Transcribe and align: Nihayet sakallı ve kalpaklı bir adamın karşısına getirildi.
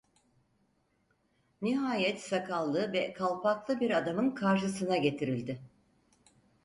Nihayet 1.61 2.19
sakallı 2.21 2.93
ve 2.93 3.13
kalpaklı 3.13 3.79
bir 3.79 3.91
adamın 3.97 4.31
karşısına 4.31 4.97
getirildi. 4.97 5.61